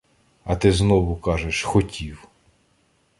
[0.45, 2.27] —А ти знову кажеш— "хотів".